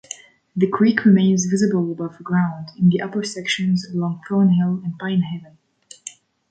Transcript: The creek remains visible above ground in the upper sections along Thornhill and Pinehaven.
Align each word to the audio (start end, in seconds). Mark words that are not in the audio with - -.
The 0.55 0.65
creek 0.65 1.05
remains 1.05 1.45
visible 1.45 1.91
above 1.91 2.17
ground 2.23 2.69
in 2.75 2.89
the 2.89 3.01
upper 3.01 3.21
sections 3.23 3.87
along 3.87 4.23
Thornhill 4.27 4.81
and 4.83 4.97
Pinehaven. 4.97 5.59